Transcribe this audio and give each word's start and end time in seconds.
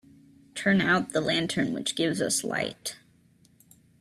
Turn 0.55 0.81
out 0.81 1.11
the 1.13 1.21
lantern 1.21 1.73
which 1.73 1.93
gives 1.93 2.23
us 2.23 2.43
light. 2.43 2.95